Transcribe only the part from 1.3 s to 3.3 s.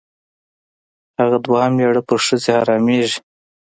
دویم مېړه پر ښځې حرامېږي.